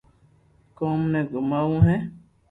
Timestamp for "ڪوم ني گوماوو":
0.77-1.77